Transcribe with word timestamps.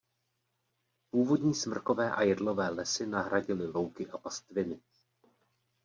Původní 1.11 1.53
smrkové 1.55 2.11
a 2.11 2.21
jedlové 2.23 2.69
lesy 2.69 3.05
nahradily 3.07 3.67
louky 3.67 4.07
a 4.11 4.17
pastviny. 4.17 4.81